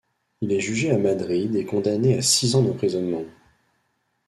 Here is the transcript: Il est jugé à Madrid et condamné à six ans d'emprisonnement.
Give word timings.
Il 0.41 0.51
est 0.51 0.59
jugé 0.59 0.89
à 0.89 0.97
Madrid 0.97 1.55
et 1.55 1.63
condamné 1.63 2.17
à 2.17 2.23
six 2.23 2.55
ans 2.55 2.63
d'emprisonnement. 2.63 3.23